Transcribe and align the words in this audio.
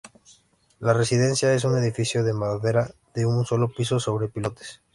La 0.79 0.93
residencia 0.93 1.53
es 1.53 1.63
un 1.63 1.77
edificio 1.77 2.23
de 2.23 2.33
madera 2.33 2.89
de 3.13 3.27
un 3.27 3.45
solo 3.45 3.71
piso 3.71 3.99
sobre 3.99 4.29
pilotes. 4.29 4.81